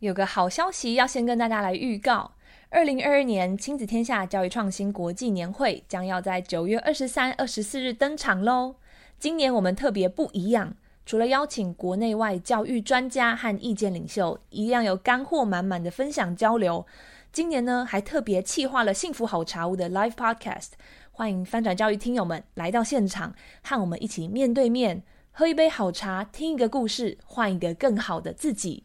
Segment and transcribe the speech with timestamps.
[0.00, 2.30] 有个好消息要先跟大家来预告：
[2.70, 8.76] 二零二二年亲子天下教育创新国际年会将要在九月二十三、二十四日登场喽。
[9.18, 16.86] 今年我们特别不一样，除了邀请国内外教育专家和意见领袖，一样有干货满满的分享交流。
[17.32, 20.70] 今年呢，还特别企划了幸福好茶屋的 Live Podcast，
[21.10, 23.34] 欢迎翻转教育听友们来到现场，
[23.64, 25.02] 和我们一起面对面
[25.32, 28.84] 喝一杯好茶，听一个故事，换一个更好的自己。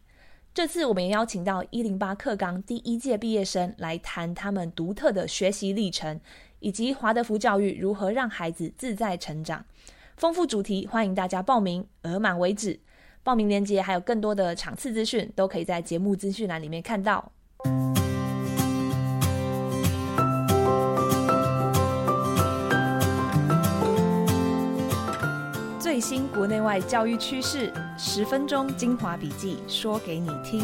[0.53, 6.21] 这次我们也邀请到一零八课纲第一届毕业生来谈他们独特的学习历程，
[6.59, 9.65] 以及华德福教育如何让孩子自在成长。
[10.15, 12.79] 丰富主题，欢迎大家报名，额满为止。
[13.23, 17.31] 报名链接还有更多的场次资讯，都可以在节目资讯栏里面看到。
[25.93, 30.59] 最新国内外教育趋势，十分钟精华笔记，说给你听。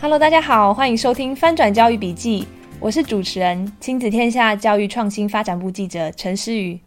[0.00, 2.44] Hello，大家好，欢迎收听翻转教育笔记，
[2.80, 6.80] 我是主持人亲子天下教育创新发展部记者陈诗雨。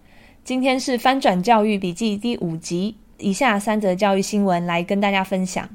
[0.44, 5.70] 今天是翻转教育笔记第五集，以下三则教育新闻来跟大家分享。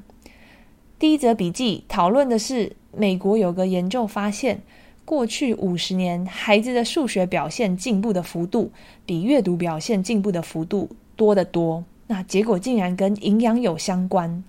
[1.01, 4.61] 第一则笔记讨论的是，美国有个研究发现，
[5.03, 8.71] 过去五十年孩子的数学表现进步的幅度
[9.03, 11.83] 比阅读表现进步的幅度多得多。
[12.05, 14.43] 那结果竟然跟营养有相关。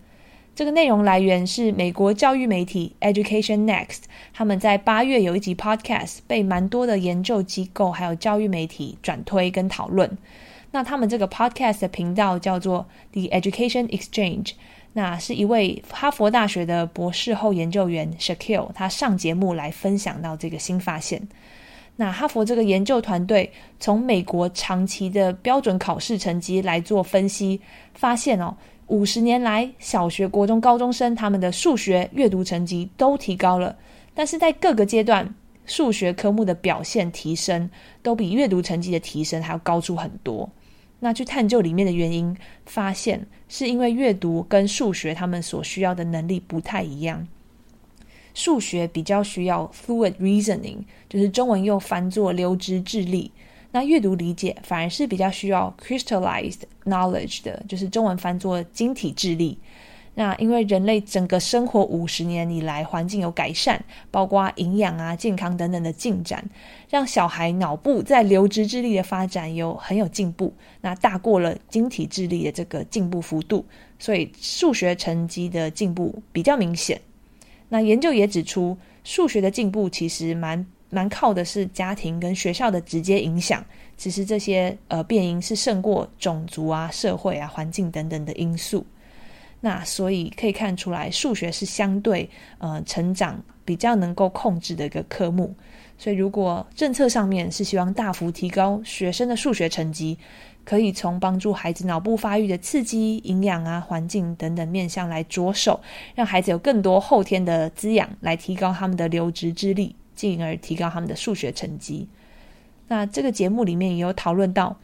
[0.54, 4.00] 这个内容来源是美国教育媒体 Education Next，
[4.34, 10.18] 他们在八月有一集 Podcast 被蛮多的研究机构还有教育媒体转推跟讨论。
[10.72, 14.50] 那他们这个 Podcast 的频道叫做 The Education Exchange。
[14.94, 21.26] 那是一位哈佛大学的博士后研究员 Shakil，他上节目来分享到这个新发现。
[21.96, 27.60] 那哈佛这个研究团队从美国长期的标准考试成绩来做分析，
[27.94, 33.76] 发现哦，五十年来小学、国中、高中生他们的数学阅读成绩都提高了，
[34.14, 35.34] 但是在各个阶段
[35.66, 37.70] 数学科目的表现提升
[38.02, 40.48] 都比阅读成绩的提升还要高出很多。
[41.04, 47.26] 那去探究里面的原因，发现是因为阅读跟数学他们所需要的能力不太一样。
[48.34, 53.32] 数学比较需要 fluid reasoning，就是中文又翻作流质智力。
[53.72, 59.58] 那阅读理解反而是比较需要 crystallized knowledge 的，就是中文翻作晶体智力。
[60.14, 66.44] 那因为人类整个生活五十年以来环境有改善，包括营养啊、健康等等的进展，
[66.90, 70.52] 让小孩脑部在流质智力的发展有很有进步，
[70.82, 73.64] 那大过了晶体智力的这个进步幅度，
[73.98, 77.00] 所以数学成绩的进步比较明显。
[77.70, 83.64] 那研究也指出，数学的进步其实蛮蛮靠的是家庭跟学校的直接影响，
[83.96, 88.84] 其实这些呃变因是胜过种族啊、社会啊、环境等等的因素。
[89.64, 92.28] 那所以可以看出来，数学是相对
[92.58, 95.54] 呃成长比较能够控制的一个科目。
[95.96, 100.18] 所以如果政策上面是希望大幅提高学生的数学成绩，
[100.64, 105.80] 可以从帮助孩子脑部发育的刺激、营养啊、环境等等面向来着手，
[106.16, 112.08] 让孩子有更多后天的滋养，来提高他们的留职之力，进而提高他们的数学成绩。
[112.88, 114.76] 那这个节目里面也有讨论到。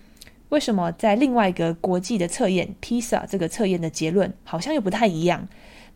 [0.50, 5.46] 为什么在另外一个国际的测验 PISA 这个测验的结论好像又不太一样？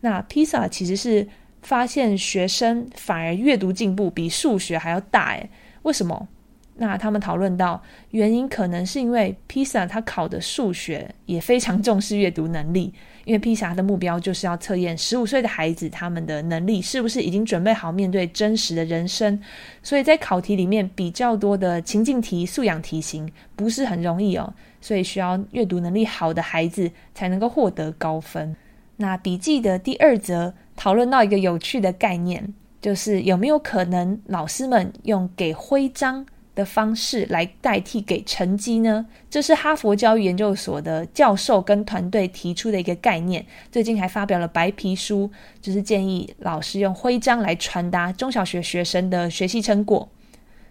[0.01, 1.27] 那 PISA 其实是
[1.61, 5.49] 发现学生反而阅读进步比数学还要大，诶，
[5.83, 6.27] 为什么？
[6.75, 12.91] 那他们讨论到原因，可能是因为披萨他考的数学也非常重视阅读能力，
[13.25, 19.39] 因为披萨的目标就是要测验十五岁的孩子他们的能力是不是已经准备好面对真实的人生，
[19.83, 24.51] 所以在考题里面比较多的情境题、素养题型不是很容易哦，
[24.81, 28.55] 所以需要阅读能力好的孩子才能够获得高分。
[28.97, 32.51] 那笔记的第二则讨论到一个有趣的概念，
[32.81, 39.05] 就是有没有可能老师们用给徽章的方式来代替给成绩呢？
[39.29, 43.45] 这是哈佛教育研究所的教授跟团队提出的一个概念。
[43.71, 45.29] 最近还发表了白皮书，
[45.61, 50.07] 就是建议老师用徽章来传达中小学学生的学习成果。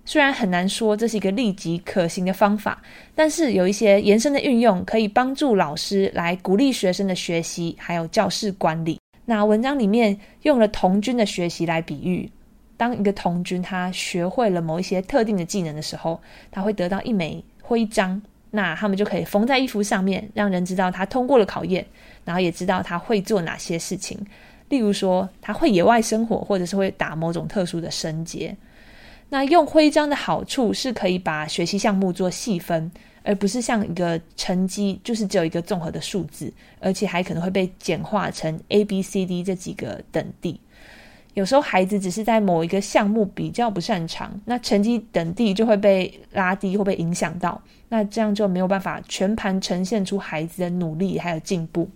[0.04, 2.82] 虽然很难说这是一个立即可行的方法，
[3.14, 8.98] 但是有一些延伸的运用可以帮助老师来鼓励学生的学习，还有教室管理。
[9.24, 12.28] 那文章里面用了童军的学习来比喻。
[12.76, 16.20] 当一个童军他学会了某一些特定的技能的时候，
[16.50, 18.20] 他会得到一枚徽章，
[18.50, 21.86] 那他们就可以缝在衣服上面，让人知道他通过了考验，
[22.24, 24.18] 然后也知道他会做哪些事情。
[24.68, 28.56] 例如说，他会野外生活，或者是会打某种特殊的绳结。
[29.28, 32.90] 那用徽章的好处是可以把学习项目做细分，
[33.22, 40.58] 而不是像一个成绩，就是只有一个综合的数字，而且还可能会被简化成 A、B、C、D 这几个等地。
[41.34, 51.88] 有时候孩子只是在某一个项目比较不擅长，那成绩等地就会被拉低，会被影响到，那这样就没有办法全盘呈现出孩子的努力还有进步。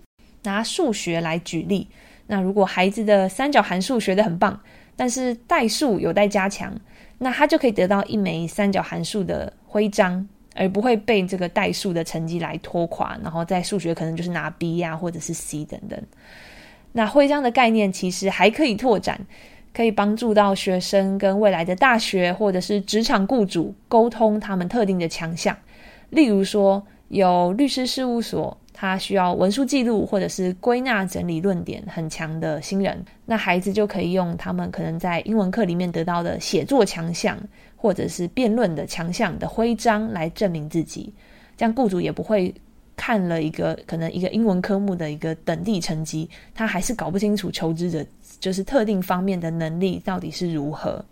[0.43, 1.87] 拿数学来举例，
[2.25, 4.59] 那如果孩子的三角函数学得很棒，
[4.95, 6.73] 但是代数有待加强，
[7.19, 16.01] 那他就可以得到一枚三角函数的徽章，而不会被这个代数的成绩来拖垮，然后在数学可能就是拿 B 呀、或者是 C 等等。
[16.93, 19.19] 那徽章的概念其实还可以拓展，
[19.73, 25.55] 可以帮助到学生跟未来的大学或者是职场雇主沟通他们特定的强项。
[26.09, 37.37] 例如说，有律师事务所，他需要文书记录或者是归纳整理论点很强的新人，那孩子就可以用他们可能在英文课里面得到的写作强项
[37.75, 41.13] 或者是辩论的强项的徽章来证明自己，
[41.55, 42.53] 这样雇主也不会。
[42.97, 48.05] 看了一个可能一个英文科目的一个等地成绩，他还是搞不清楚求职者
[48.41, 51.05] 就是特定方面的能力到底是如何。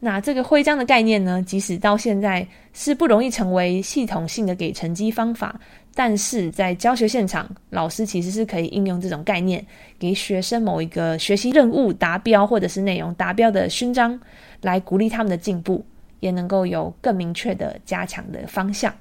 [0.00, 5.58] 那这个徽章的概念呢，即使到现在是不容易成为系统性的给成绩方法，
[5.92, 9.66] 但是在教学现场，老师其实是可以应用这种概念，
[9.98, 14.16] 给学生某一个学习任务达标或者是内容达标的勋章，
[14.60, 15.84] 来鼓励他们的进步，
[16.20, 18.94] 也能够有更明确的加强的方向。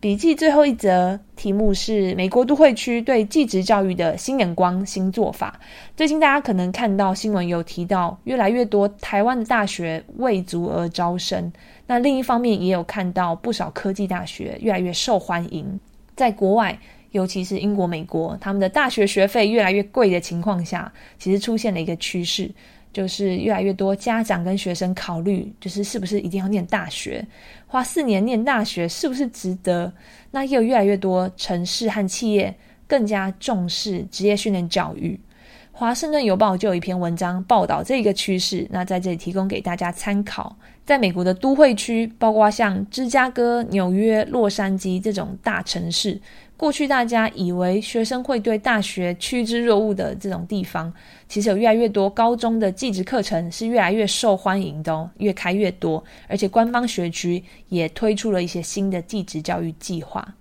[0.00, 5.60] 笔记最后一则题目是美国都会区对继职教育的新眼光、新做法。
[5.94, 11.52] 最近大家可能看到新闻有提到，越来越多台湾的大学为足而招生。
[11.86, 15.78] 那另一方面也有看到不少科技大学越来越受欢迎。
[16.16, 16.78] 在国外，
[17.10, 22.50] 尤其是英国、美国，他们的大学学费越来越贵的情况下，其实出现了一个趋势。
[22.92, 27.24] 就是越来越多家长跟学生考虑，就是是不是一定要念大学，
[27.66, 29.92] 花四年念大学是不是值得？
[30.30, 32.54] 那也有越来越多城市和企业
[32.86, 35.18] 更加重视职业训练教育。
[35.72, 40.54] 华盛顿邮报就有一篇文章报道这个趋势，那在这里提供给大家参考。
[40.84, 46.20] 在美国的都会区，包括像芝加哥、纽约、洛杉矶这种大城市。
[46.60, 50.92] 过去大家以为学生会对大学趋之若鹜的这种地方，
[51.26, 60.34] 其实有越来越多高中的技职课程是越来越受欢迎的哦，越开越多，而且官方学区也推出了一些新的技职教育计划。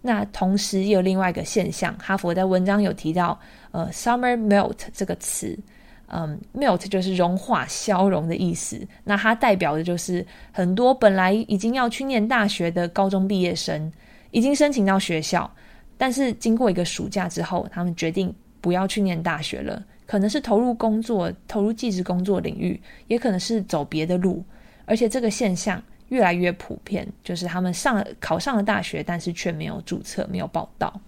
[0.00, 3.36] 那同时也有另外一个现象，哈佛在文章有提到，
[3.72, 5.58] 呃，summer melt 这个词，
[6.06, 8.80] 嗯，melt 就是融化、消融的意思。
[9.02, 13.92] 那它代表的就是很多本来已经要去念大学的高中毕业生。
[14.30, 15.50] 已经申请到学校，
[15.96, 19.84] 但是经过一个暑假之后，他们决定不要去念大学了。
[20.06, 24.44] 可能是投入工作，投入技职工作领域，也可能是走别的路。
[24.84, 31.00] 而且这个现象越来越普遍，就是他们上考上了大学，但是却没有注册，没有报到。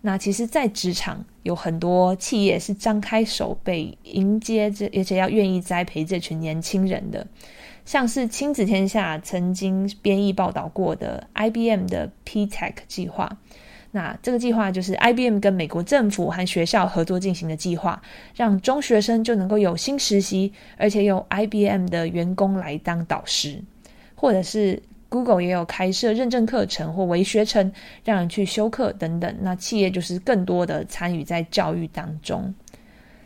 [0.00, 7.24] 那其实，在职场有很多企业是张开手背迎接这，而且要愿意栽培这群年轻人的。
[7.84, 13.36] 像是亲子天下曾经编译报道过的 IBM 的 P-Tech 计划，
[13.90, 18.00] 那这个计划就是 IBM 跟美国政府和学校合作进行的计划，
[18.34, 23.62] 让中学生就能够有薪实习，而且有 IBM 的员工来当导师，
[24.14, 27.70] 或者是 Google 也有开设认证课程或微学程，
[28.02, 29.32] 让人去修课等等。
[29.42, 32.52] 那企业就是更多的参与在教育当中。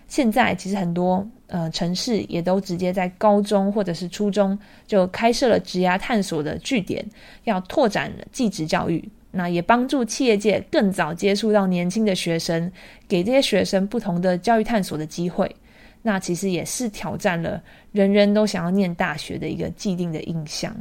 [0.06, 7.04] 现在其实很多呃城市也都直接在高中或者是初中就开设了职涯探索的据点，
[7.44, 12.70] 要拓展技职教育，那也帮助企业界更早接触到年轻的学生，
[13.08, 15.50] 给这些学生不同的教育探索的机会。
[16.00, 20.74] 那其实也是挑战了人人都想要念大学的一个既定的印象。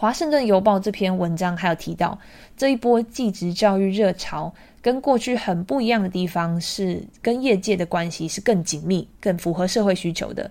[0.00, 2.16] 华盛顿邮报这篇文章还有提到，
[2.56, 4.54] 这一波技职教育热潮。
[4.80, 10.48] 跟过去很不一样的地方是，跟业界的关系是更紧密、更符合社会需求的，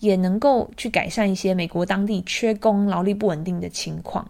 [0.00, 4.28] 也能够去改善一些美国当地缺工、劳力不稳定的情况。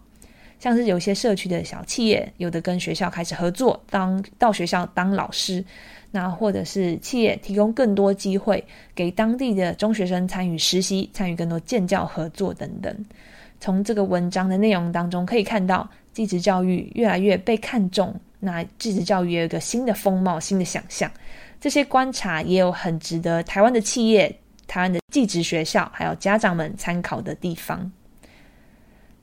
[0.61, 5.65] 像是有些社区的小企业，有的跟学校开始合作，当到学校当老师，
[6.11, 8.63] 那或者是企业提供更多机会
[8.95, 12.95] 给当地的中学生参与实习、参与更多建教合作等等。
[13.61, 18.15] 从这个文章的内容当中可以看到，技职教育越来越被看重。
[18.41, 21.11] 那技职教育也有一个新的风貌、新的想象，
[21.61, 24.33] 这些观察也有很值得台湾的企业、
[24.69, 27.91] 台湾的技职学校还有家长们参考的地方。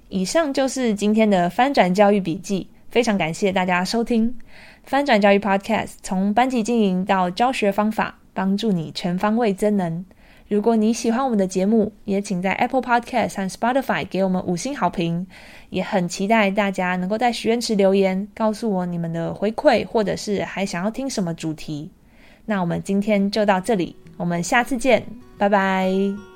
[0.09, 4.33] 以上就是今天的翻转教育笔记，非常感谢大家收听
[4.83, 10.05] 翻转教育 Podcast，从班级经营到教学方法，帮助你全方位增能。
[10.47, 15.25] 如果你喜欢我们的节目，也请在 Apple Podcast 上 Spotify 给我们五星好评。
[15.71, 21.89] 也很期待大家能够在许愿池留言，告诉我你们的回馈，或者是还想要听什么主题。
[22.45, 25.03] 那我们今天就到这里，我们下次见，
[25.37, 26.34] 拜拜。